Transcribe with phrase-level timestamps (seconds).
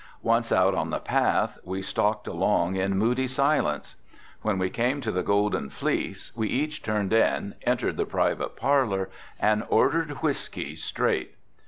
[0.23, 3.95] Once out on the path we stalked along in moody silence.
[4.41, 9.11] When we came to the Golden Fleece we both turned in, entered the private parlor
[9.39, 11.35] and ordered whiskey, straight.